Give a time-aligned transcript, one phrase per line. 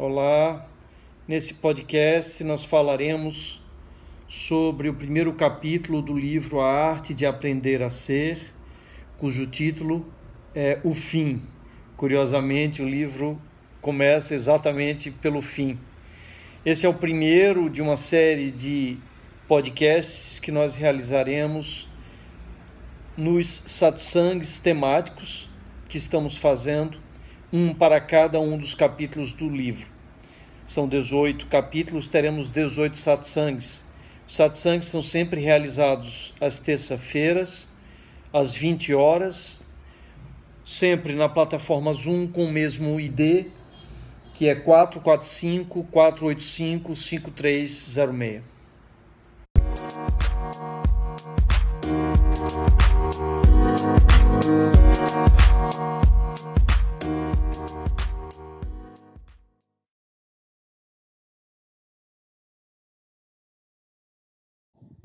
[0.00, 0.64] Olá,
[1.26, 3.60] nesse podcast nós falaremos
[4.28, 8.54] sobre o primeiro capítulo do livro A Arte de Aprender a Ser,
[9.18, 10.06] cujo título
[10.54, 11.42] é O Fim.
[11.96, 13.42] Curiosamente, o livro
[13.80, 15.76] começa exatamente pelo fim.
[16.64, 18.98] Esse é o primeiro de uma série de
[19.48, 21.90] podcasts que nós realizaremos
[23.16, 25.50] nos satsangs temáticos
[25.88, 27.07] que estamos fazendo
[27.52, 29.86] um para cada um dos capítulos do livro.
[30.66, 33.84] São 18 capítulos, teremos 18 satsangs.
[34.26, 37.66] Os satsangs são sempre realizados às terça-feiras,
[38.30, 39.58] às 20 horas,
[40.62, 43.46] sempre na plataforma Zoom com o mesmo ID,
[44.34, 48.57] que é 445 485 5306.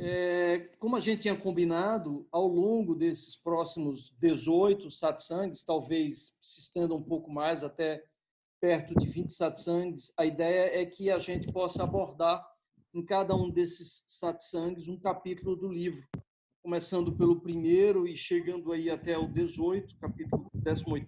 [0.05, 6.93] É, como a gente tinha combinado, ao longo desses próximos 18 satsangs, talvez se estenda
[6.93, 8.03] um pouco mais, até
[8.59, 12.45] perto de 20 satsangs, a ideia é que a gente possa abordar
[12.93, 16.05] em cada um desses satsangs um capítulo do livro,
[16.61, 21.07] começando pelo primeiro e chegando aí até o 18, capítulo 18,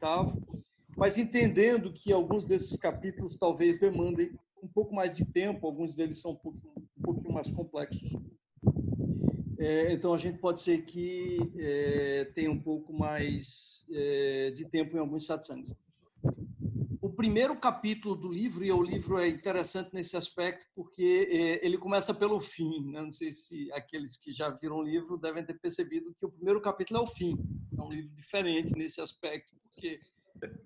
[0.96, 4.32] mas entendendo que alguns desses capítulos talvez demandem
[4.64, 8.10] um pouco mais de tempo, alguns deles são um pouquinho, um pouquinho mais complexos.
[9.58, 14.95] É, então, a gente pode ser que é, tenha um pouco mais é, de tempo
[14.95, 15.73] em alguns satsangs.
[17.02, 21.78] O primeiro capítulo do livro, e o livro é interessante nesse aspecto, porque é, ele
[21.78, 22.92] começa pelo fim.
[22.92, 23.02] Né?
[23.02, 26.59] Não sei se aqueles que já viram o livro devem ter percebido que o primeiro
[26.59, 27.38] capítulo é o fim.
[27.78, 30.00] É um livro diferente nesse aspecto, porque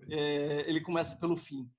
[0.10, 1.70] é, ele começa pelo fim.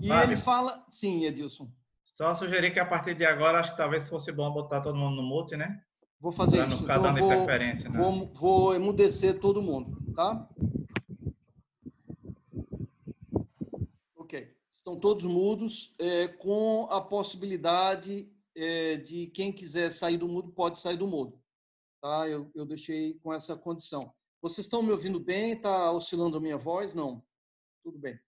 [0.00, 0.84] E Fábio, ele fala.
[0.88, 1.70] Sim, Edilson.
[2.00, 5.16] Só sugerir que a partir de agora, acho que talvez fosse bom botar todo mundo
[5.16, 5.82] no mute, né?
[6.20, 6.84] Vou fazer isso.
[6.84, 7.98] Então, vou, preferência, né?
[7.98, 10.46] vou, vou emudecer todo mundo, tá?
[14.16, 14.54] Ok.
[14.76, 20.78] Estão todos mudos, é, com a possibilidade é, de quem quiser sair do mudo, pode
[20.78, 21.40] sair do mudo.
[22.02, 22.28] Tá?
[22.28, 24.12] Eu, eu deixei com essa condição.
[24.42, 25.52] Vocês estão me ouvindo bem?
[25.52, 26.94] Está oscilando a minha voz?
[26.94, 27.22] Não.
[27.82, 28.18] Tudo bem.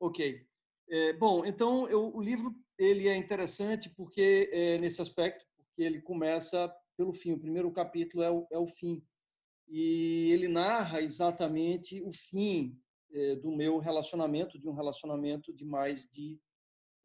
[0.00, 0.44] Ok.
[0.88, 6.00] É, bom, então eu, o livro ele é interessante porque é, nesse aspecto, porque ele
[6.00, 7.32] começa pelo fim.
[7.32, 9.02] O primeiro capítulo é o, é o fim.
[9.68, 12.78] E ele narra exatamente o fim
[13.12, 16.38] é, do meu relacionamento, de um relacionamento de mais de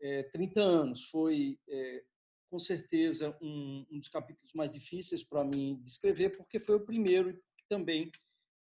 [0.02, 1.10] é, 30 anos.
[1.10, 2.04] Foi, é,
[2.50, 7.32] com certeza, um, um, dos capítulos mais difíceis para mim descrever, porque foi o primeiro
[7.32, 8.12] e também,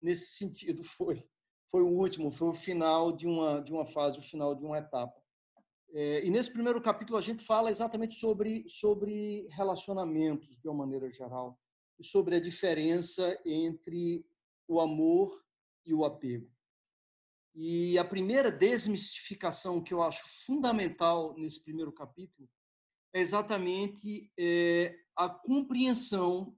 [0.00, 1.24] nesse sentido, foi,
[1.70, 4.78] foi o último, foi o final de uma, de uma fase, o final de uma
[4.78, 5.20] etapa.
[5.92, 11.10] É, e nesse primeiro capítulo a gente fala exatamente sobre, sobre relacionamentos, de uma maneira
[11.10, 11.58] geral,
[11.98, 14.24] e sobre a diferença entre
[14.66, 15.44] o amor
[15.84, 16.50] e o apego.
[17.54, 22.48] E a primeira desmistificação que eu acho fundamental nesse primeiro capítulo
[23.12, 26.56] é exatamente é, a compreensão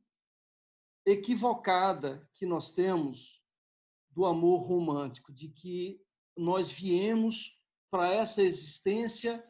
[1.06, 3.40] equivocada que nós temos
[4.10, 6.02] do amor romântico, de que
[6.36, 7.59] nós viemos
[7.90, 9.44] para essa existência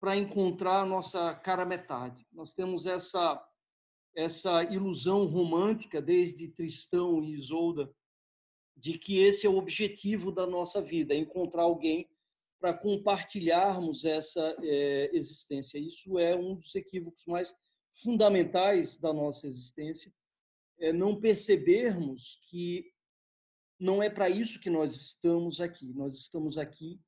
[0.00, 2.26] para encontrar a nossa cara metade.
[2.32, 3.42] Nós temos essa
[4.16, 7.92] essa ilusão romântica desde Tristão e Isolda
[8.76, 12.08] de que esse é o objetivo da nossa vida, encontrar alguém
[12.60, 15.78] para compartilharmos essa é, existência.
[15.78, 17.54] Isso é um dos equívocos mais
[18.02, 20.12] fundamentais da nossa existência,
[20.78, 22.92] é não percebermos que
[23.78, 25.92] não é para isso que nós estamos aqui.
[25.92, 27.00] Nós estamos aqui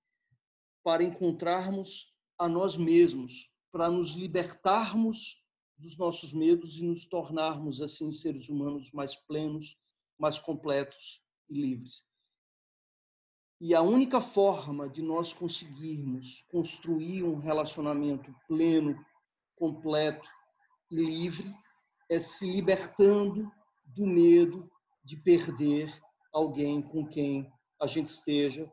[0.87, 5.45] para encontrarmos a nós mesmos, para nos libertarmos
[5.77, 9.77] dos nossos medos e nos tornarmos assim seres humanos mais plenos,
[10.17, 11.21] mais completos
[11.51, 12.07] e livres.
[13.61, 18.97] E a única forma de nós conseguirmos construir um relacionamento pleno,
[19.57, 20.31] completo
[20.89, 21.53] e livre
[22.09, 23.51] é se libertando
[23.85, 24.71] do medo
[25.05, 25.93] de perder
[26.33, 28.73] alguém com quem a gente esteja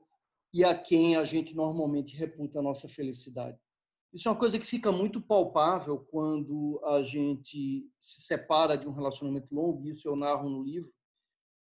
[0.54, 3.58] e a quem a gente normalmente reputa a nossa felicidade.
[4.14, 8.94] Isso é uma coisa que fica muito palpável quando a gente se separa de um
[8.94, 10.94] relacionamento longo, isso eu narro no livro,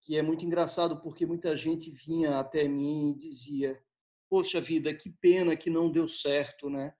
[0.01, 3.81] que é muito engraçado porque muita gente vinha até mim e dizia:
[4.29, 6.93] "Poxa vida, que pena que não deu certo, né?"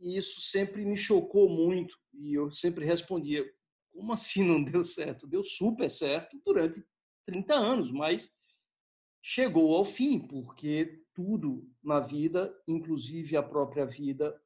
[0.00, 3.48] E isso sempre me chocou muito e eu sempre respondia:
[3.92, 5.28] "Como assim não deu certo?
[5.28, 6.84] Deu super certo durante
[7.24, 8.34] 30 anos, mas
[9.22, 14.38] chegou ao fim, porque tudo na vida, inclusive a própria vida,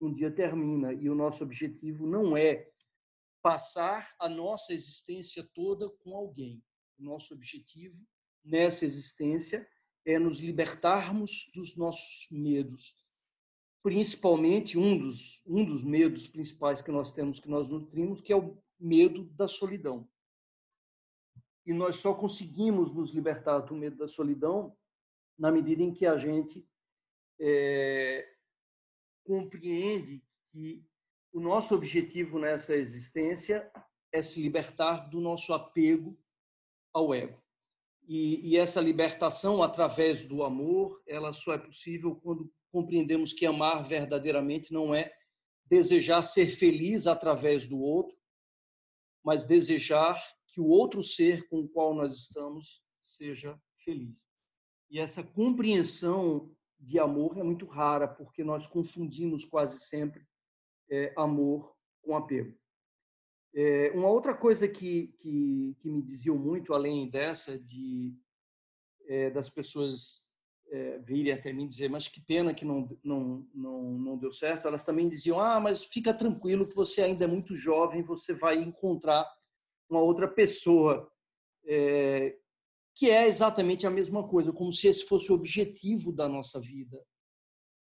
[0.00, 0.92] um dia termina.
[0.92, 2.68] E o nosso objetivo não é
[3.42, 6.62] passar a nossa existência toda com alguém.
[6.98, 7.96] O nosso objetivo
[8.44, 9.66] nessa existência
[10.04, 12.96] é nos libertarmos dos nossos medos.
[13.82, 18.36] Principalmente um dos, um dos medos principais que nós temos, que nós nutrimos, que é
[18.36, 20.08] o medo da solidão.
[21.64, 24.76] E nós só conseguimos nos libertar do medo da solidão
[25.38, 26.66] na medida em que a gente
[27.40, 28.28] é,
[29.24, 30.84] compreende que
[31.32, 33.70] o nosso objetivo nessa existência
[34.12, 36.18] é se libertar do nosso apego
[36.92, 37.40] ao ego.
[38.06, 43.86] E, e, essa libertação através do amor, ela só é possível quando compreendemos que amar
[43.86, 45.14] verdadeiramente não é
[45.66, 48.16] desejar ser feliz através do outro,
[49.22, 54.27] mas desejar que o outro ser com o qual nós estamos seja feliz.
[54.90, 60.26] E essa compreensão de amor é muito rara, porque nós confundimos quase sempre
[60.90, 62.56] é, amor com apego.
[63.54, 68.14] É, uma outra coisa que, que, que, me diziam muito, além dessa, de
[69.06, 70.22] é, das pessoas
[70.70, 74.68] é, virem até mim dizer, mas que pena que não, não, não, não deu certo,
[74.68, 78.58] elas também diziam, ah, mas fica tranquilo que você ainda é muito jovem, você vai
[78.58, 79.26] encontrar
[79.88, 81.10] uma outra pessoa,
[81.66, 82.36] é,
[82.98, 87.00] que é exatamente a mesma coisa, como se esse fosse o objetivo da nossa vida,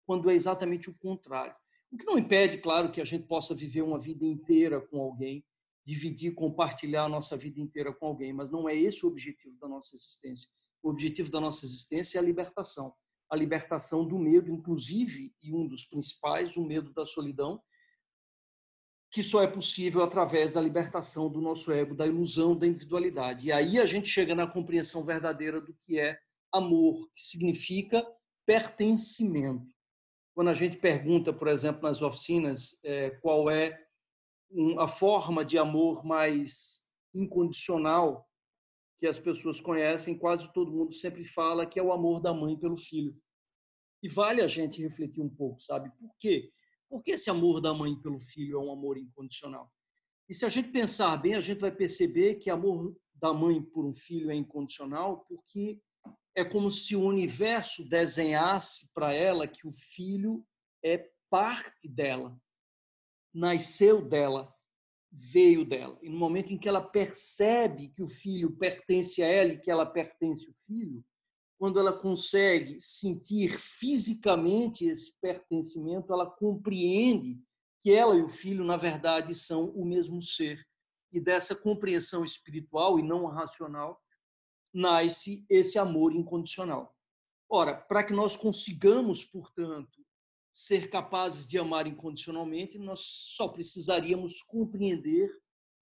[0.07, 1.57] quando é exatamente o contrário.
[1.91, 5.43] O que não impede, claro, que a gente possa viver uma vida inteira com alguém,
[5.87, 9.67] dividir, compartilhar a nossa vida inteira com alguém, mas não é esse o objetivo da
[9.67, 10.51] nossa existência.
[10.83, 12.93] O objetivo da nossa existência é a libertação.
[13.31, 17.59] A libertação do medo, inclusive, e um dos principais, o medo da solidão,
[19.17, 23.47] que só é possível através da libertação do nosso ego, da ilusão da individualidade.
[23.47, 26.21] E aí a gente chega na compreensão verdadeira do que é
[26.53, 28.07] amor, que significa
[28.45, 29.75] pertencimento.
[30.35, 33.83] Quando a gente pergunta, por exemplo, nas oficinas, é, qual é
[34.79, 36.85] a forma de amor mais
[37.15, 38.29] incondicional
[38.99, 42.55] que as pessoas conhecem, quase todo mundo sempre fala que é o amor da mãe
[42.55, 43.17] pelo filho.
[44.03, 45.91] E vale a gente refletir um pouco, sabe?
[45.99, 46.53] Por quê?
[46.89, 49.71] Porque esse amor da mãe pelo filho é um amor incondicional.
[50.29, 53.85] E se a gente pensar bem, a gente vai perceber que amor da mãe por
[53.85, 55.81] um filho é incondicional, porque
[56.35, 60.45] é como se o universo desenhasse para ela que o filho
[60.83, 62.39] é parte dela
[63.37, 64.53] nasceu dela,
[65.13, 65.99] veio dela.
[66.03, 69.71] E no momento em que ela percebe que o filho pertence a ela e que
[69.71, 71.05] ela pertence ao filho,
[71.59, 77.41] quando ela consegue sentir fisicamente esse pertencimento, ela compreende
[77.83, 80.67] que ela e o filho, na verdade, são o mesmo ser.
[81.13, 84.03] E dessa compreensão espiritual e não racional,
[84.73, 86.95] nasce esse amor incondicional.
[87.49, 90.05] Ora, para que nós consigamos, portanto,
[90.53, 95.31] ser capazes de amar incondicionalmente, nós só precisaríamos compreender,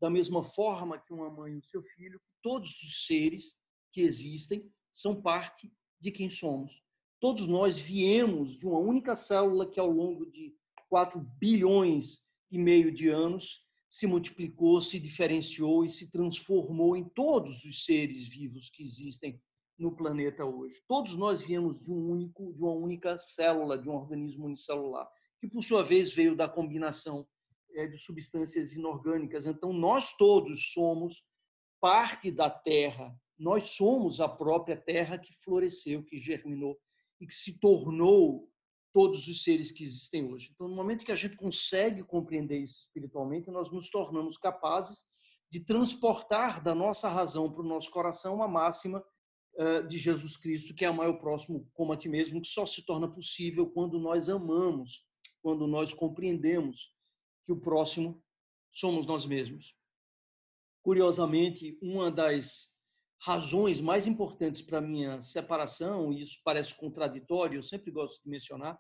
[0.01, 3.57] da mesma forma que uma mãe e o seu filho, todos os seres
[3.93, 5.71] que existem são parte
[6.01, 6.83] de quem somos.
[7.21, 10.55] Todos nós viemos de uma única célula que, ao longo de
[10.89, 17.65] 4 bilhões e meio de anos, se multiplicou, se diferenciou e se transformou em todos
[17.65, 19.41] os seres vivos que existem
[19.79, 20.83] no planeta hoje.
[20.87, 25.09] Todos nós viemos de um único, de uma única célula, de um organismo unicelular,
[25.41, 27.27] que por sua vez veio da combinação
[27.73, 29.47] é, de substâncias inorgânicas.
[29.47, 31.25] Então nós todos somos
[31.81, 33.15] parte da Terra.
[33.39, 36.79] Nós somos a própria Terra que floresceu, que germinou
[37.21, 38.49] e que se tornou
[38.93, 40.51] todos os seres que existem hoje.
[40.55, 45.05] Então, no momento que a gente consegue compreender isso espiritualmente, nós nos tornamos capazes
[45.51, 49.05] de transportar da nossa razão para o nosso coração uma máxima
[49.89, 52.85] de Jesus Cristo, que é amar o próximo como a ti mesmo, que só se
[52.85, 55.07] torna possível quando nós amamos,
[55.41, 56.93] quando nós compreendemos
[57.45, 58.21] que o próximo
[58.73, 59.77] somos nós mesmos.
[60.83, 62.74] Curiosamente, uma das
[63.25, 68.79] razões mais importantes para minha separação, e isso parece contraditório, eu sempre gosto de mencionar,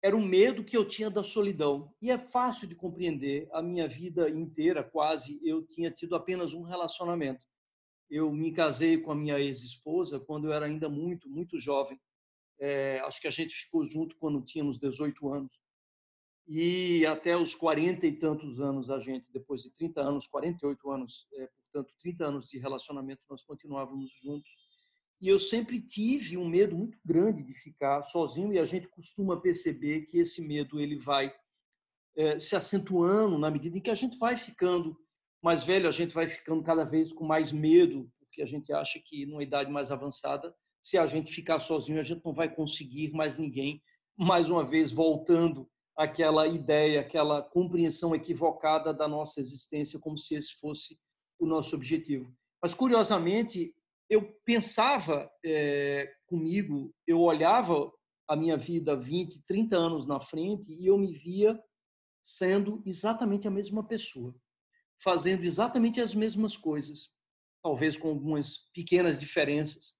[0.00, 1.92] era o medo que eu tinha da solidão.
[2.00, 6.62] E é fácil de compreender, a minha vida inteira, quase, eu tinha tido apenas um
[6.62, 7.44] relacionamento
[8.12, 11.98] eu me casei com a minha ex-esposa quando eu era ainda muito, muito jovem.
[12.60, 15.58] É, acho que a gente ficou junto quando tínhamos 18 anos.
[16.46, 21.26] E até os 40 e tantos anos, a gente, depois de 30 anos, 48 anos,
[21.32, 24.50] é, portanto, 30 anos de relacionamento, nós continuávamos juntos.
[25.20, 29.40] E eu sempre tive um medo muito grande de ficar sozinho, e a gente costuma
[29.40, 31.32] perceber que esse medo ele vai
[32.16, 34.96] é, se acentuando na medida em que a gente vai ficando
[35.42, 39.00] mais velho, a gente vai ficando cada vez com mais medo, porque a gente acha
[39.04, 43.12] que numa idade mais avançada se a gente ficar sozinho, a gente não vai conseguir
[43.12, 43.80] mais ninguém.
[44.18, 50.54] Mais uma vez, voltando àquela ideia, aquela compreensão equivocada da nossa existência, como se esse
[50.58, 50.98] fosse
[51.44, 52.32] o nosso objetivo.
[52.62, 53.74] Mas, curiosamente,
[54.08, 57.90] eu pensava é, comigo, eu olhava
[58.28, 61.58] a minha vida 20, 30 anos na frente e eu me via
[62.22, 64.34] sendo exatamente a mesma pessoa,
[65.02, 67.10] fazendo exatamente as mesmas coisas,
[67.62, 69.94] talvez com algumas pequenas diferenças.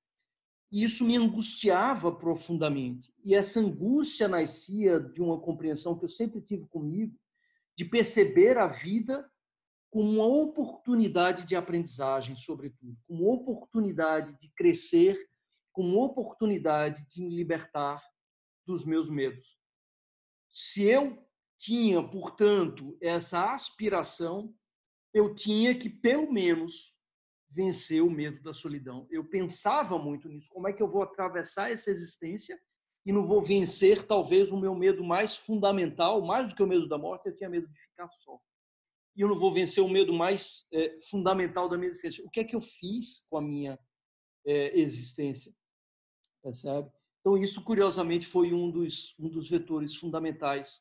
[0.70, 3.12] E isso me angustiava profundamente.
[3.24, 7.18] E essa angústia nascia de uma compreensão que eu sempre tive comigo,
[7.76, 9.28] de perceber a vida
[9.92, 15.28] como uma oportunidade de aprendizagem, sobretudo, como oportunidade de crescer,
[15.70, 18.02] como oportunidade de me libertar
[18.64, 19.60] dos meus medos.
[20.50, 21.22] Se eu
[21.58, 24.54] tinha, portanto, essa aspiração,
[25.12, 26.96] eu tinha que, pelo menos,
[27.50, 29.06] vencer o medo da solidão.
[29.10, 30.48] Eu pensava muito nisso.
[30.48, 32.58] Como é que eu vou atravessar essa existência
[33.04, 36.88] e não vou vencer, talvez, o meu medo mais fundamental, mais do que o medo
[36.88, 38.40] da morte, eu tinha medo de ficar só.
[39.16, 42.24] E eu não vou vencer o medo mais é, fundamental da minha existência.
[42.24, 43.78] O que é que eu fiz com a minha
[44.46, 45.52] é, existência?
[46.42, 46.90] Percebe?
[47.20, 50.80] Então, isso, curiosamente, foi um dos, um dos vetores fundamentais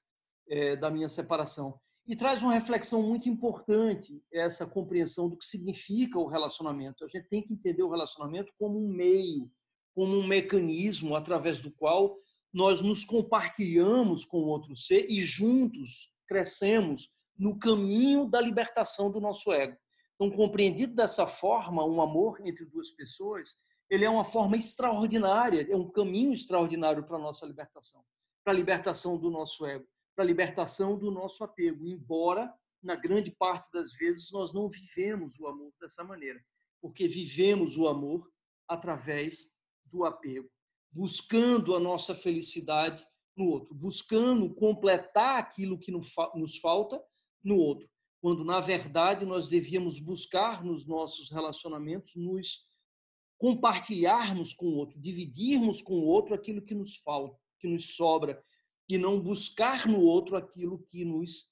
[0.49, 1.79] é, da minha separação.
[2.07, 7.05] E traz uma reflexão muito importante, essa compreensão do que significa o relacionamento.
[7.05, 9.51] A gente tem que entender o relacionamento como um meio,
[9.93, 12.17] como um mecanismo através do qual
[12.51, 17.09] nós nos compartilhamos com o outro ser e juntos crescemos
[17.41, 19.75] no caminho da libertação do nosso ego.
[20.15, 23.57] Então, compreendido dessa forma, um amor entre duas pessoas,
[23.89, 28.03] ele é uma forma extraordinária, é um caminho extraordinário para a nossa libertação,
[28.43, 33.31] para a libertação do nosso ego para a libertação do nosso apego, embora na grande
[33.31, 36.43] parte das vezes nós não vivemos o amor dessa maneira,
[36.81, 38.29] porque vivemos o amor
[38.67, 39.49] através
[39.85, 40.49] do apego,
[40.91, 43.05] buscando a nossa felicidade
[43.35, 47.01] no outro, buscando completar aquilo que nos falta
[47.43, 47.89] no outro,
[48.21, 52.65] quando na verdade nós devíamos buscar nos nossos relacionamentos nos
[53.37, 58.43] compartilharmos com o outro, dividirmos com o outro aquilo que nos falta, que nos sobra,
[58.87, 61.49] e não buscar no outro aquilo que nos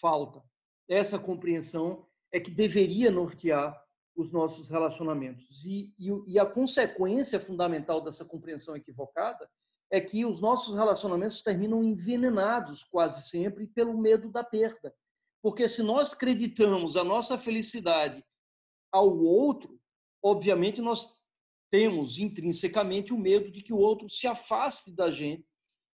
[0.00, 0.42] falta.
[0.88, 3.80] Essa compreensão é que deveria nortear
[4.16, 5.64] os nossos relacionamentos.
[5.64, 9.48] E, e, e, a consequência fundamental dessa compreensão equivocada
[9.90, 14.94] é que os nossos relacionamentos terminam envenenados quase sempre pelo medo da perda.
[15.42, 18.24] Porque se nós acreditamos a nossa felicidade
[18.92, 19.80] ao outro,
[20.22, 21.14] obviamente nós
[21.70, 25.46] temos intrinsecamente o medo de que o outro se afaste da gente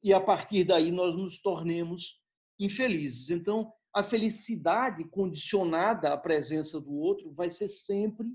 [0.04, 2.22] e a partir daí nós nos tornemos
[2.60, 3.30] infelizes.
[3.30, 8.28] Então, a felicidade condicionada à presença do outro vai ser sempre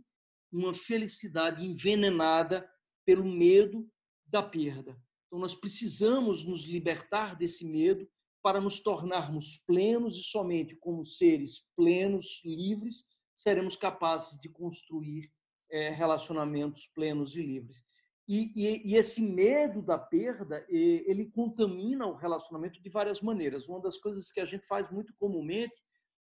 [0.53, 2.69] uma felicidade envenenada
[3.05, 3.89] pelo medo
[4.27, 4.99] da perda.
[5.27, 8.09] Então, nós precisamos nos libertar desse medo
[8.43, 13.05] para nos tornarmos plenos e somente como seres plenos, livres,
[13.37, 15.31] seremos capazes de construir
[15.71, 17.85] é, relacionamentos plenos e livres.
[18.27, 23.67] E, e, e, esse medo da perda, ele contamina o relacionamento de várias maneiras.
[23.67, 25.75] Uma das coisas que a gente faz muito comumente,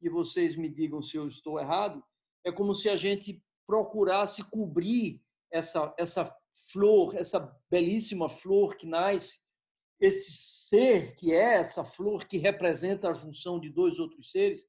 [0.02, 2.04] e vocês me digam se eu estou errado,
[2.44, 6.30] é como se a gente procurasse cobrir essa, essa
[6.70, 9.40] flor, essa belíssima flor que nasce,
[10.00, 14.66] esse ser que é essa flor que representa a junção de dois outros seres,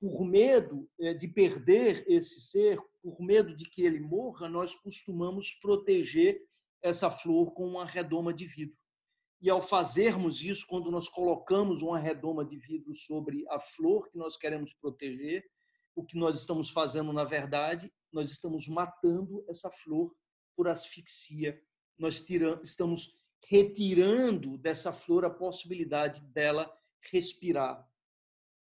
[0.00, 5.52] por medo eh, de perder esse ser, por medo de que ele morra, nós costumamos
[5.62, 6.42] proteger
[6.82, 8.76] essa flor com uma redoma de vidro.
[9.40, 14.18] E ao fazermos isso, quando nós colocamos uma redoma de vidro sobre a flor que
[14.18, 15.44] nós queremos proteger,
[15.94, 20.14] o que nós estamos fazendo, na verdade, nós estamos matando essa flor
[20.56, 21.60] por asfixia.
[21.98, 22.24] Nós
[22.62, 23.16] estamos
[23.46, 26.70] retirando dessa flor a possibilidade dela
[27.10, 27.86] respirar.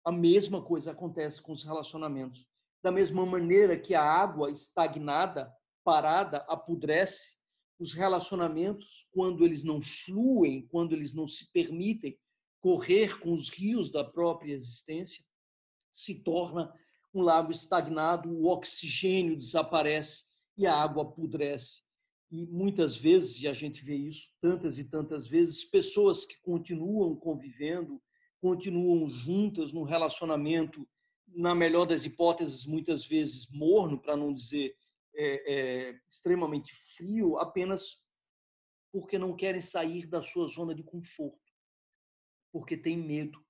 [0.05, 2.47] A mesma coisa acontece com os relacionamentos.
[2.83, 5.51] Da mesma maneira que a água estagnada,
[5.83, 7.37] parada, apodrece,
[7.79, 12.17] os relacionamentos, quando eles não fluem, quando eles não se permitem
[12.59, 15.23] correr com os rios da própria existência,
[15.91, 16.73] se torna
[17.13, 20.25] um lago estagnado, o oxigênio desaparece
[20.57, 21.83] e a água apodrece.
[22.33, 27.15] E muitas vezes, e a gente vê isso tantas e tantas vezes, pessoas que continuam
[27.15, 28.01] convivendo,
[28.41, 30.89] continuam juntas num relacionamento,
[31.27, 34.75] na melhor das hipóteses, muitas vezes morno, para não dizer
[35.15, 38.03] é, é, extremamente frio apenas
[38.91, 41.53] porque não querem sair da sua zona de conforto,
[42.51, 43.45] porque têm medo,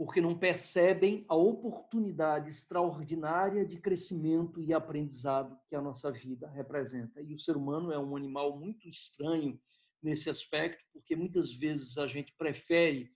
[0.00, 7.20] porque não percebem a oportunidade extraordinária de crescimento e aprendizado que a nossa vida representa.
[7.20, 9.60] E o ser humano é um animal muito estranho
[10.02, 13.14] nesse aspecto, porque muitas vezes a gente prefere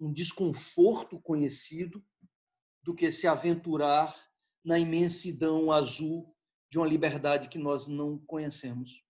[0.00, 2.04] um desconforto conhecido
[2.82, 4.20] do que se aventurar
[4.64, 6.36] na imensidão azul
[6.68, 9.04] de uma liberdade que nós não conhecemos,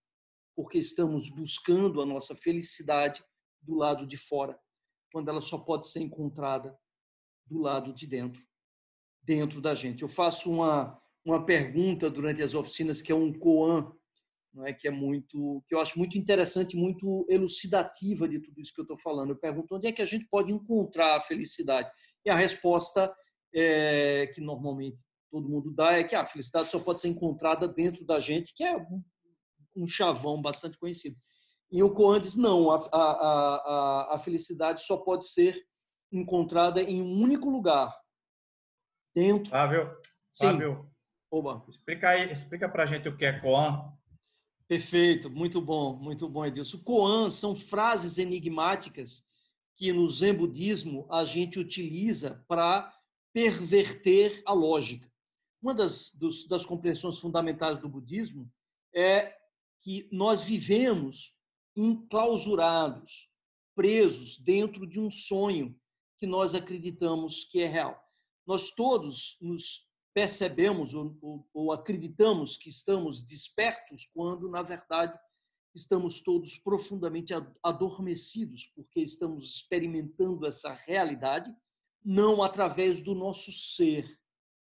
[0.55, 3.25] porque estamos buscando a nossa felicidade
[3.63, 4.59] do lado de fora,
[5.11, 6.77] quando ela só pode ser encontrada
[7.49, 8.41] do lado de dentro,
[9.23, 10.03] dentro da gente.
[10.03, 13.91] Eu faço uma uma pergunta durante as oficinas que é um koan,
[14.53, 18.73] não é que é muito que eu acho muito interessante, muito elucidativa de tudo isso
[18.73, 19.31] que eu estou falando.
[19.31, 21.89] Eu pergunto onde é que a gente pode encontrar a felicidade
[22.25, 23.13] e a resposta
[23.53, 24.97] é, que normalmente
[25.31, 28.63] todo mundo dá é que a felicidade só pode ser encontrada dentro da gente, que
[28.63, 29.03] é um,
[29.75, 31.15] um chavão bastante conhecido.
[31.71, 35.63] E o Coan diz, não, a, a, a, a felicidade só pode ser
[36.11, 37.95] encontrada em um único lugar,
[39.15, 39.49] dentro...
[39.49, 39.97] Flávio,
[40.37, 40.89] Flávio,
[41.31, 41.63] Oba.
[41.67, 43.93] explica aí, explica para a gente o que é Coan.
[44.67, 46.77] Perfeito, muito bom, muito bom, Edilson.
[46.79, 49.23] Koan são frases enigmáticas
[49.75, 52.93] que no Zen budismo a gente utiliza para
[53.33, 55.09] perverter a lógica.
[55.61, 58.51] Uma das, dos, das compreensões fundamentais do budismo
[58.93, 59.35] é
[59.81, 61.33] que nós vivemos
[61.75, 63.29] enclausurados,
[63.75, 65.75] presos dentro de um sonho
[66.19, 67.99] que nós acreditamos que é real.
[68.45, 75.17] Nós todos nos percebemos ou, ou, ou, acreditamos que estamos despertos quando, na verdade,
[75.73, 77.33] estamos todos profundamente
[77.63, 81.53] adormecidos, porque estamos experimentando essa realidade
[82.03, 84.17] não através do nosso ser,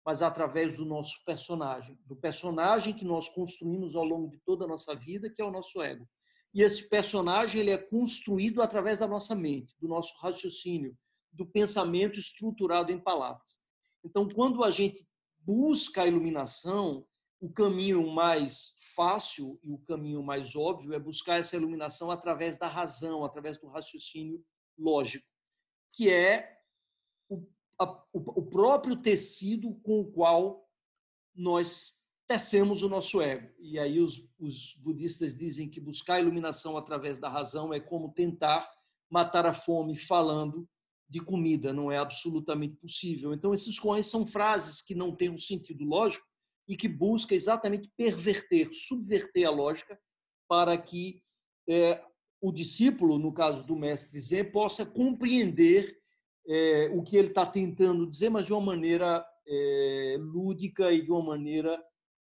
[0.04, 4.68] mas através do nosso personagem, do personagem que nós construímos ao longo de toda a
[4.68, 6.08] nossa vida, que é o nosso ego.
[6.54, 10.96] E esse personagem ele é construído através da nossa mente, do nosso raciocínio,
[11.36, 13.58] do pensamento estruturado em palavras.
[14.04, 15.06] Então, quando a gente
[15.38, 17.06] busca a iluminação,
[17.40, 22.66] o caminho mais fácil e o caminho mais óbvio é buscar essa iluminação através da
[22.66, 24.42] razão, através do raciocínio
[24.78, 25.26] lógico,
[25.92, 26.56] que é
[27.78, 30.66] a, o, próprio tecido com o qual
[31.34, 33.52] nós tecemos o nosso ego.
[33.58, 38.12] E aí os, os budistas dizem que buscar a iluminação através da razão é como
[38.12, 38.68] tentar
[39.10, 40.66] matar a fome falando
[41.08, 43.32] de comida, não é absolutamente possível.
[43.32, 46.26] Então, esses coins são frases que não têm um sentido lógico
[46.68, 49.98] e que busca exatamente perverter, subverter a lógica
[50.48, 51.22] para que
[51.68, 52.02] é,
[52.40, 55.96] o discípulo, no caso do mestre Zen, possa compreender
[56.48, 61.10] é, o que ele está tentando dizer, mas de uma maneira é, lúdica e de
[61.10, 61.82] uma maneira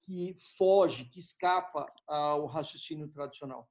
[0.03, 3.69] que foge, que escapa ao raciocínio tradicional.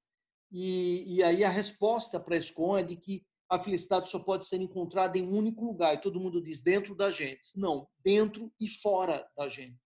[0.51, 4.61] E, e aí a resposta para esse é de que a felicidade só pode ser
[4.61, 5.95] encontrada em um único lugar.
[5.95, 7.57] E todo mundo diz dentro da gente.
[7.57, 9.77] Não, dentro e fora da gente.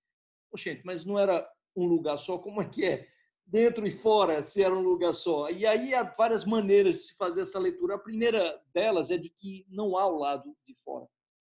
[0.52, 2.38] Poxa, gente, mas não era um lugar só?
[2.38, 3.08] Como é que é?
[3.46, 5.50] dentro e fora, se era um lugar só.
[5.50, 7.96] E aí há várias maneiras de se fazer essa leitura.
[7.96, 11.08] A primeira delas é de que não há o lado de fora.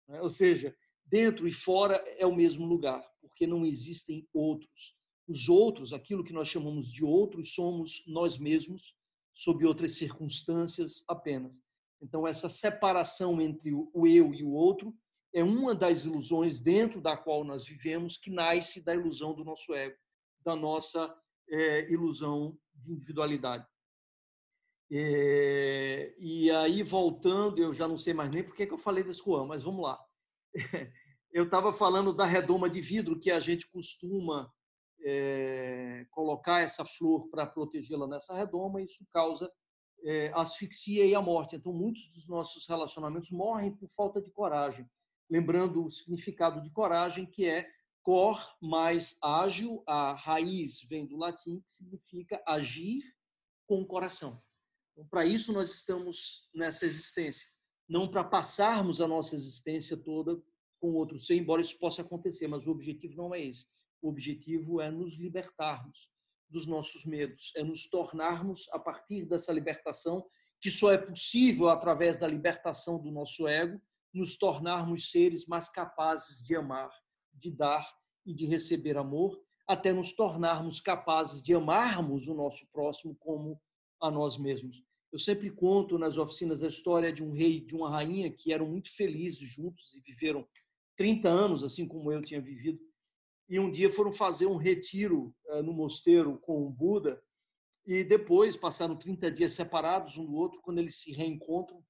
[0.08, 0.20] Né?
[0.20, 4.96] Ou seja, dentro e fora é o mesmo lugar, porque não existem outros.
[5.26, 8.94] Os outros, aquilo que nós chamamos de outros, somos nós mesmos,
[9.32, 11.58] sob outras circunstâncias apenas.
[12.02, 14.94] Então, essa separação entre o eu e o outro
[15.32, 19.74] é uma das ilusões dentro da qual nós vivemos, que nasce da ilusão do nosso
[19.74, 19.96] ego,
[20.44, 21.12] da nossa
[21.48, 23.66] é, ilusão de individualidade.
[24.92, 29.24] É, e aí, voltando, eu já não sei mais nem por que eu falei desse
[29.24, 29.98] Juan, mas vamos lá.
[31.32, 34.48] Eu estava falando da redoma de vidro que a gente costuma
[35.04, 39.50] é, colocar essa flor para protegê-la nessa redoma, e isso causa
[40.04, 41.56] é, asfixia e a morte.
[41.56, 44.88] Então, muitos dos nossos relacionamentos morrem por falta de coragem.
[45.30, 47.66] Lembrando o significado de coragem, que é
[48.02, 53.02] cor mais ágil, a raiz vem do latim, que significa agir
[53.66, 54.42] com o coração.
[54.92, 57.48] Então, para isso nós estamos nessa existência,
[57.88, 60.40] não para passarmos a nossa existência toda
[60.78, 63.66] com outro ser, embora isso possa acontecer, mas o objetivo não é esse.
[64.02, 66.10] O objetivo é nos libertarmos
[66.48, 70.24] dos nossos medos, é nos tornarmos, a partir dessa libertação,
[70.60, 73.80] que só é possível através da libertação do nosso ego,
[74.12, 76.90] nos tornarmos seres mais capazes de amar
[77.40, 77.86] de dar
[78.24, 83.60] e de receber amor, até nos tornarmos capazes de amarmos o nosso próximo como
[84.00, 84.82] a nós mesmos.
[85.12, 88.52] Eu sempre conto nas oficinas a história de um rei e de uma rainha que
[88.52, 90.46] eram muito felizes juntos e viveram
[90.96, 92.78] 30 anos, assim como eu tinha vivido.
[93.48, 97.22] E um dia foram fazer um retiro eh, no mosteiro com o Buda
[97.86, 100.60] e depois passaram 30 dias separados um do outro.
[100.62, 101.84] Quando eles se reencontram,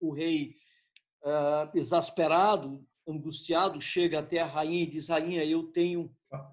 [0.00, 0.56] o rei
[1.22, 6.10] uh, exasperado, angustiado, chega até a rainha e diz: Rainha, eu tenho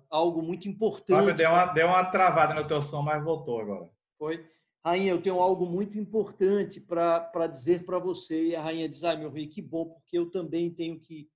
[0.10, 1.18] algo muito importante.
[1.18, 3.90] Fábio, deu uma, deu uma travada no teu som, mas voltou agora.
[4.18, 4.48] Foi.
[4.86, 8.50] Rainha, eu tenho algo muito importante para dizer para você.
[8.50, 11.28] E a rainha diz: Ai, meu rei, que bom, porque eu também tenho que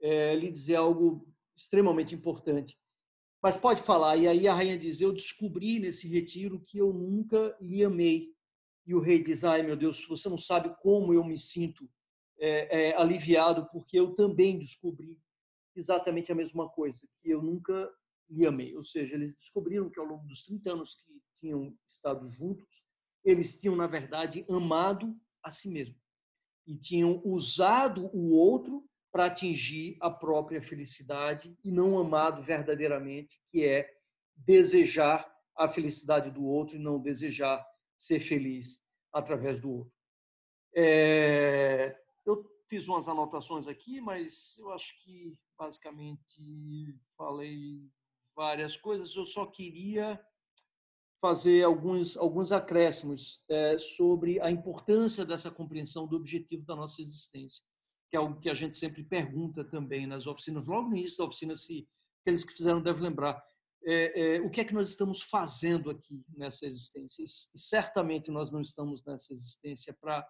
[0.00, 2.78] é, lhe dizer algo extremamente importante.
[3.42, 4.16] Mas pode falar.
[4.16, 8.32] E aí a rainha diz: Eu descobri nesse retiro que eu nunca lhe amei.
[8.86, 11.88] E o rei diz: Ai, meu Deus, você não sabe como eu me sinto
[12.38, 15.18] é, é, aliviado, porque eu também descobri
[15.76, 17.90] exatamente a mesma coisa, que eu nunca
[18.30, 18.76] lhe amei.
[18.76, 22.84] Ou seja, eles descobriram que ao longo dos 30 anos que tinham estado juntos,
[23.24, 25.96] eles tinham, na verdade, amado a si mesmo.
[26.66, 33.64] E tinham usado o outro para atingir a própria felicidade e não amado verdadeiramente, que
[33.64, 33.88] é
[34.34, 37.64] desejar a felicidade do outro e não desejar
[37.96, 39.94] ser feliz através do outro.
[40.74, 41.96] É...
[42.26, 47.88] eu fiz umas anotações aqui, mas eu acho que basicamente falei
[48.34, 49.14] várias coisas.
[49.14, 50.20] Eu só queria
[51.20, 57.62] fazer alguns alguns acréscimos é, sobre a importância dessa compreensão do objetivo da nossa existência
[58.14, 61.24] que é algo que a gente sempre pergunta também nas oficinas, logo no início da
[61.24, 61.84] oficina, se
[62.20, 63.42] aqueles que fizeram devem lembrar,
[63.84, 67.24] é, é, o que é que nós estamos fazendo aqui nessa existência?
[67.24, 67.26] E,
[67.58, 70.24] certamente nós não estamos nessa existência para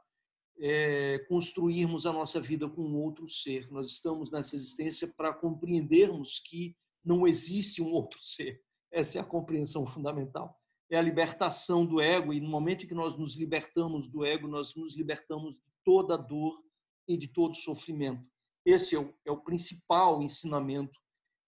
[0.59, 3.71] é, construirmos a nossa vida com outro ser.
[3.71, 8.63] Nós estamos nessa existência para compreendermos que não existe um outro ser.
[8.91, 10.59] Essa é a compreensão fundamental.
[10.91, 14.49] É a libertação do ego, e no momento em que nós nos libertamos do ego,
[14.49, 16.65] nós nos libertamos de toda a dor,
[17.07, 18.25] e de todo sofrimento.
[18.65, 20.99] Esse é o, é o principal ensinamento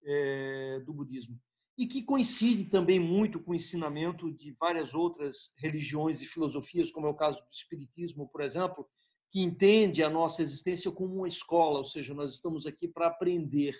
[0.04, 1.38] é, do budismo.
[1.78, 7.06] E que coincide também muito com o ensinamento de várias outras religiões e filosofias, como
[7.06, 8.86] é o caso do Espiritismo, por exemplo,
[9.30, 13.76] que entende a nossa existência como uma escola, ou seja, nós estamos aqui para aprender,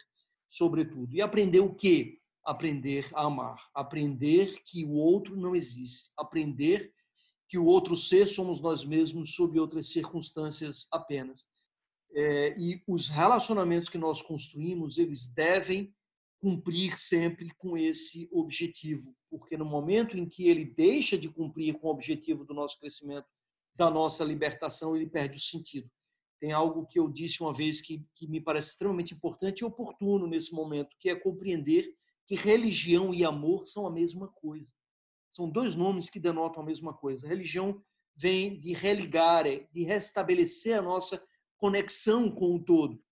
[0.49, 1.15] sobretudo.
[1.15, 2.19] E aprender o quê?
[2.45, 6.93] Aprender a amar, aprender que o outro não existe, aprender
[7.49, 11.47] que o outro ser somos nós mesmos sob outras circunstâncias apenas
[12.15, 15.95] é, e os relacionamentos que nós construímos eles devem
[16.41, 21.89] cumprir sempre com esse objetivo, porque no momento em que ele deixa de cumprir com
[21.89, 23.27] o objetivo do nosso crescimento,
[23.75, 25.91] da nossa libertação, ele perde o sentido.
[26.41, 30.27] Tem algo que eu disse uma vez que, que me parece extremamente importante e oportuno
[30.27, 31.95] nesse momento, que é compreender
[32.27, 34.73] que religião e amor são a mesma coisa.
[35.31, 37.29] São dois nomes que denotam a mesma coisa.
[37.29, 37.83] religião
[38.15, 41.23] vem de religare, de restabelecer a nossa
[41.59, 43.03] conexão com o todo.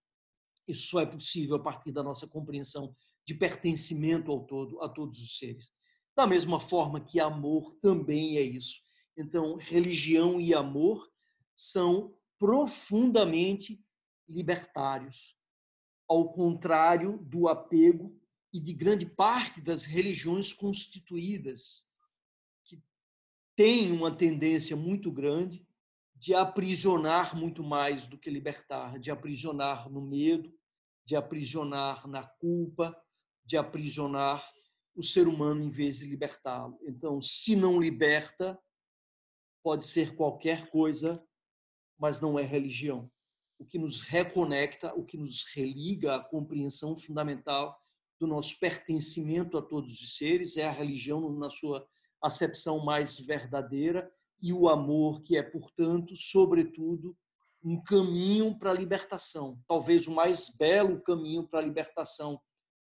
[0.67, 2.95] Isso só é possível a partir da nossa compreensão
[3.27, 5.73] de pertencimento ao todo, a todos os seres.
[6.17, 8.81] Da mesma forma que amor também é isso.
[9.17, 11.11] Então, religião e amor
[11.55, 13.83] são profundamente
[14.29, 15.37] libertários,
[16.09, 18.19] ao contrário do apego
[18.53, 21.89] e de grande parte das religiões constituídas,
[22.65, 22.83] que
[23.57, 25.67] têm uma tendência muito grande
[26.25, 30.51] de aprisionar muito mais do que libertar, de aprisionar no medo,
[31.05, 32.99] de aprisionar na culpa,
[33.45, 34.51] de aprisionar
[34.97, 36.79] o ser humano em vez de libertá-lo.
[36.87, 38.59] Então, se não liberta,
[39.63, 41.23] pode ser qualquer coisa,
[41.99, 43.13] mas não é religião.
[43.59, 47.79] O que nos reconecta, o que nos religa à compreensão fundamental
[48.19, 51.87] do nosso pertencimento a todos os seres é a religião na sua
[52.23, 54.11] acepção mais verdadeira
[54.45, 57.17] e o amor, que é, portanto, sobretudo,
[57.65, 62.39] um caminho para a libertação, talvez o mais belo caminho para a libertação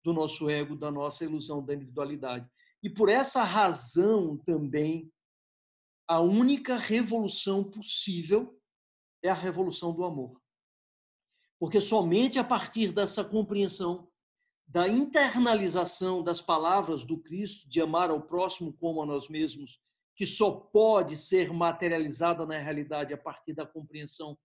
[0.04, 2.48] do nosso ego, da nossa ilusão da individualidade.
[2.84, 5.12] E por essa razão também,
[6.08, 8.56] a única revolução possível
[9.24, 10.40] é a revolução do amor.
[11.60, 14.08] Porque somente a partir dessa compreensão,
[14.68, 19.82] da internalização das palavras do Cristo, de amar ao próximo como a nós mesmos,
[20.18, 24.36] que só pode ser materializada na realidade a partir da compreensão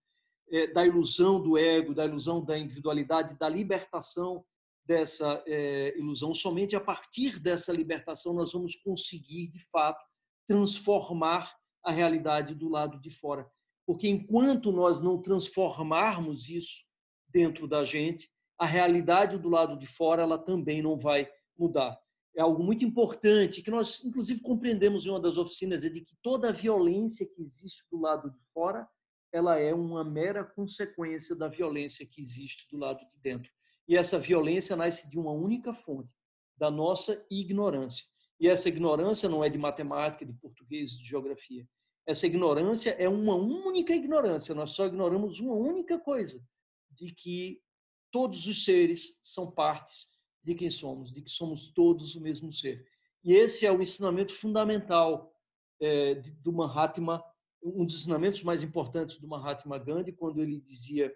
[0.50, 4.44] é, da ilusão do ego, da ilusão da individualidade, da libertação
[4.85, 6.35] dessa é, ilusão.
[6.35, 10.04] Somente a partir dessa libertação nós vamos conseguir, de fato,
[10.46, 13.50] transformar a realidade do lado de fora.
[13.87, 16.85] Porque enquanto nós não transformarmos isso
[17.26, 21.26] dentro da gente, a realidade do lado de fora ela também não vai
[21.58, 21.98] mudar
[22.35, 26.16] é algo muito importante que nós, inclusive, compreendemos em uma das oficinas, é de que
[26.23, 28.88] toda a violência que existe do lado de fora,
[29.33, 33.51] ela é uma mera consequência da violência que existe do lado de dentro.
[33.87, 36.11] E essa violência nasce de uma única fonte,
[36.57, 38.07] da nossa ignorância.
[38.40, 41.66] E essa ignorância não é de matemática, de português, de geografia.
[42.07, 46.42] Essa ignorância é uma única ignorância, nós só ignoramos uma única coisa,
[46.90, 47.62] de que
[48.11, 50.12] todos os seres são partes
[50.42, 52.87] de quem somos, de que somos todos o mesmo ser.
[53.24, 55.33] E esse é o ensinamento fundamental
[55.81, 57.24] é, do Mahatma,
[57.62, 61.14] um dos ensinamentos mais importantes do Mahatma Gandhi, quando ele dizia: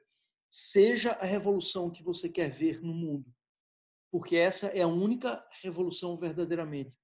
[0.48, 3.32] seja a revolução que você quer ver no mundo,
[4.10, 6.96] porque essa é a única revolução verdadeiramente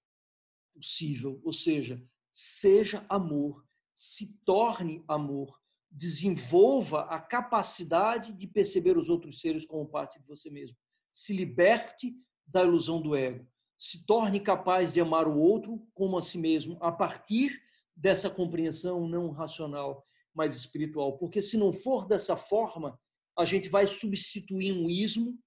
[0.74, 1.40] possível.
[1.44, 9.66] Ou seja, seja amor, se torne amor, desenvolva a capacidade de perceber os outros seres
[9.66, 10.76] como parte de você mesmo.
[11.12, 12.14] Se liberte
[12.46, 13.46] da ilusão do ego.
[13.78, 17.60] Se torne capaz de amar o outro como a si mesmo, a partir
[17.96, 21.18] dessa compreensão não racional, mas espiritual.
[21.18, 22.98] Porque se não for dessa forma,
[23.36, 25.38] a gente vai substituir um ismo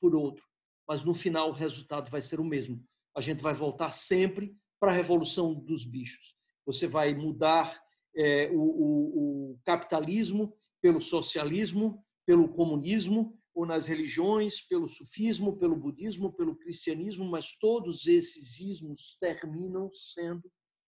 [0.00, 0.44] por outro.
[0.88, 2.82] Mas no final o resultado vai ser o mesmo.
[3.16, 6.34] A gente vai voltar sempre para a revolução dos bichos.
[6.66, 7.80] Você vai mudar
[8.16, 15.76] é, o, o, o capitalismo pelo socialismo, pelo comunismo, ou nas religiões, pelo sufismo, pelo
[15.76, 20.50] budismo, pelo cristianismo, mas todos esses ismos terminam sendo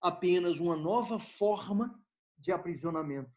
[0.01, 1.99] apenas uma nova forma
[2.37, 3.31] de aprisionamento,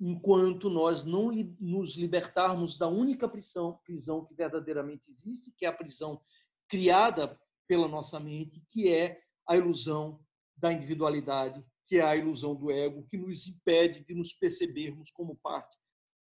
[0.00, 1.30] enquanto nós não
[1.60, 6.20] nos libertarmos da única prisão, prisão que verdadeiramente existe, que é a prisão
[6.68, 10.24] criada pela nossa mente, que é a ilusão
[10.56, 15.36] da individualidade, que é a ilusão do ego, que nos impede de nos percebermos como
[15.36, 15.76] parte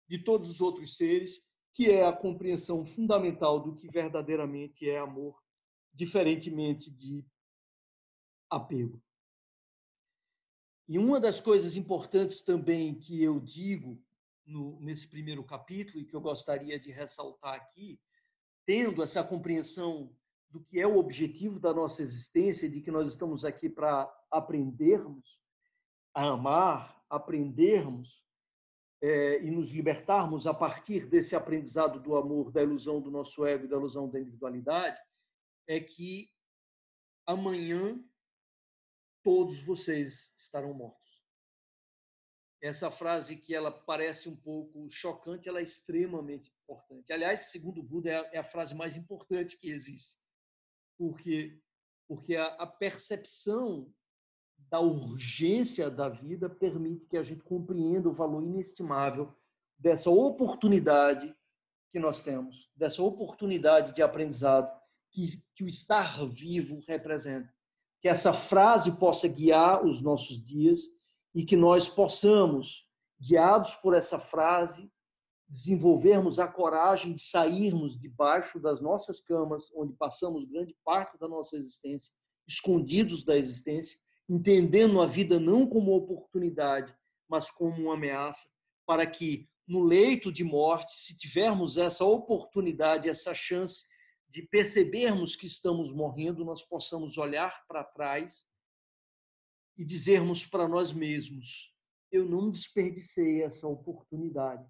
[0.09, 1.41] de todos os outros seres,
[1.73, 5.41] que é a compreensão fundamental do que verdadeiramente é amor,
[5.93, 7.25] diferentemente de
[8.51, 9.03] apego.
[10.89, 14.03] E uma das coisas importantes também que eu digo
[14.47, 18.01] no, nesse primeiro capítulo e que eu gostaria de ressaltar aqui,
[18.65, 20.11] tendo essa compreensão
[20.51, 25.39] do que é o objetivo da nossa existência, de que nós estamos aqui para aprendermos
[26.15, 28.23] a amar, aprendermos
[29.01, 33.65] é, e nos libertarmos a partir desse aprendizado do amor, da ilusão do nosso ego
[33.65, 35.01] e da ilusão da individualidade,
[35.67, 36.31] é que
[37.27, 38.03] amanhã
[39.23, 40.99] todos vocês estarão mortos.
[42.61, 47.13] Essa frase que ela parece um pouco chocante, ela é extremamente importante.
[47.13, 50.19] Aliás, segundo Buda, é a, é frase mais importante que existe
[50.99, 51.61] porque
[52.09, 53.95] porque a percepção
[54.71, 59.35] da urgência da vida permite que a gente compreenda o valor inestimável
[59.79, 61.35] dessa oportunidade
[61.91, 64.71] que nós temos, dessa oportunidade de aprendizado
[65.11, 67.53] que, que o estar vivo representa.
[68.01, 70.81] Que essa frase possa guiar os nossos dias
[71.35, 72.87] e que nós possamos,
[73.21, 74.91] guiados por essa frase,
[75.49, 81.57] desenvolvermos a coragem de sairmos debaixo das nossas camas, onde passamos grande parte da nossa
[81.57, 82.13] existência,
[82.47, 86.95] escondidos da existência, entendendo a vida não como oportunidade,
[87.29, 88.49] mas como uma ameaça,
[88.87, 93.87] para que no leito de morte, se tivermos essa oportunidade, essa chance
[94.29, 98.45] de percebermos que estamos morrendo, nós possamos olhar para trás
[99.77, 101.75] e dizermos para nós mesmos:
[102.11, 104.67] eu não desperdicei essa oportunidade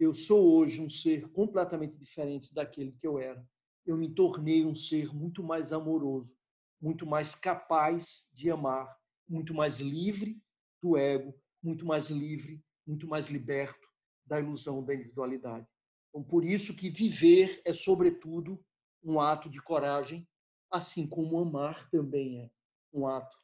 [0.00, 3.46] eu sou hoje um ser completamente diferente daquele que eu era.
[3.84, 6.34] Eu me tornei um ser muito mais amoroso,
[6.80, 8.96] muito mais capaz de amar,
[9.28, 10.40] muito mais livre
[10.82, 13.88] do ego, muito mais livre, muito mais liberto
[14.24, 15.66] da ilusão da individualidade.
[16.08, 18.62] Então, por isso que viver é, sobretudo,
[19.02, 20.26] um ato de coragem,
[20.70, 22.50] assim como amar também é
[22.92, 23.36] um ato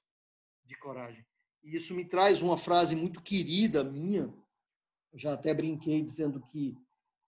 [0.65, 1.25] de coragem.
[1.63, 4.33] E isso me traz uma frase muito querida minha,
[5.15, 6.77] já até brinquei dizendo que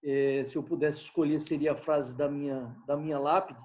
[0.02, 3.60] é, se eu pudesse escolher seria a frase da minha da minha lápide,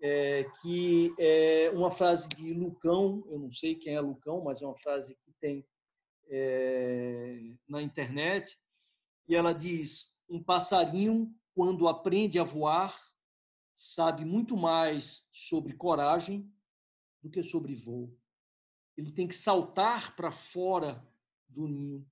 [0.00, 4.66] é, que é uma frase de Lucão, eu não sei quem é Lucão, mas é
[4.66, 5.66] uma frase que tem
[6.30, 8.58] é, na internet,
[9.28, 12.96] e ela diz: um passarinho quando aprende a voar
[13.74, 16.52] sabe muito mais sobre coragem
[17.22, 18.16] do que sobre voo.
[18.96, 21.06] Ele tem que saltar para fora
[21.48, 22.06] do ninho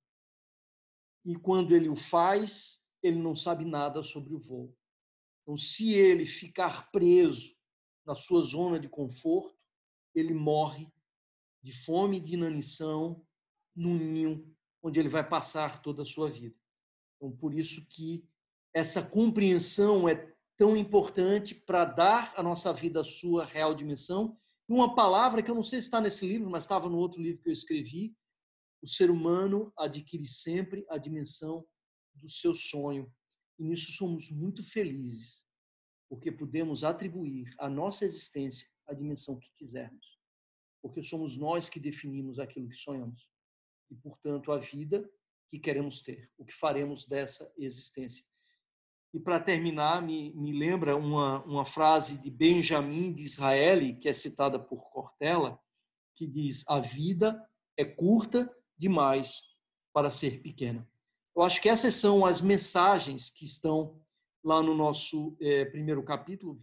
[1.27, 4.73] e quando ele o faz, ele não sabe nada sobre o voo.
[5.43, 7.56] Então, se ele ficar preso
[8.07, 9.59] na sua zona de conforto,
[10.15, 10.91] ele morre
[11.63, 13.27] de fome e de inanição
[13.75, 16.55] num ninho onde ele vai passar toda a sua vida.
[17.17, 18.25] Então, por isso que
[18.73, 24.39] essa compreensão é tão importante para dar à nossa vida a sua real dimensão.
[24.69, 27.43] Uma palavra que eu não sei se está nesse livro, mas estava no outro livro
[27.43, 28.17] que eu escrevi,
[28.83, 31.67] o ser humano adquire sempre a dimensão
[32.15, 33.13] do seu sonho.
[33.59, 35.43] E nisso somos muito felizes,
[36.09, 40.19] porque podemos atribuir à nossa existência a dimensão que quisermos.
[40.81, 43.29] Porque somos nós que definimos aquilo que sonhamos.
[43.91, 45.09] e, portanto, a vida
[45.49, 48.25] que queremos ter, o que faremos dessa existência.
[49.15, 54.13] E para terminar, me, me lembra uma, uma frase de Benjamin de Israel, que é
[54.13, 55.59] citada por Cortella,
[56.17, 59.43] que diz: A vida é curta demais
[59.93, 60.87] para ser pequena.
[61.35, 64.01] Eu acho que essas são as mensagens que estão
[64.47, 66.57] lá no nosso é, primeiro capítulo,